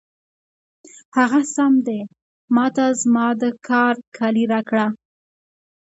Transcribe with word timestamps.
هغه 1.17 1.41
سم 1.55 1.73
دی، 1.85 1.99
ما 2.55 2.65
ته 2.75 2.85
زما 3.01 3.27
د 3.41 3.43
کار 3.67 3.95
کالي 4.17 4.45
راکړه. 4.51 4.85